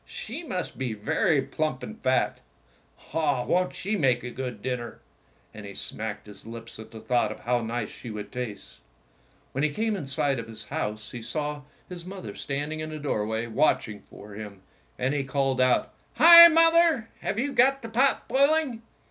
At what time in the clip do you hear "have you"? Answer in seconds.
17.19-17.53